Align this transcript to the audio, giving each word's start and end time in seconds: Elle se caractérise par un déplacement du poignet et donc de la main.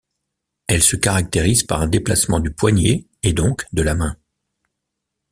Elle 0.65 0.81
se 0.81 0.95
caractérise 0.95 1.61
par 1.61 1.79
un 1.79 1.87
déplacement 1.87 2.39
du 2.39 2.49
poignet 2.51 3.05
et 3.21 3.33
donc 3.33 3.67
de 3.71 3.83
la 3.83 3.93
main. 3.93 4.17